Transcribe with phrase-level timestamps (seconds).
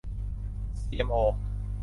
[0.79, 1.17] ซีเอ็มโอ